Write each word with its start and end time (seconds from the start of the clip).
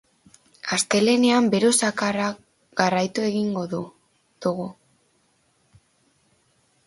Astelehenean 0.77 1.49
bero 1.55 1.69
zakarraj 1.87 2.29
jarraitu 2.81 3.27
egingo 3.27 3.65
du 3.75 3.83
dugu. 4.45 4.65